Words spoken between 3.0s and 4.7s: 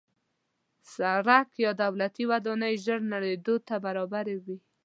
نړېدو ته برابره وي.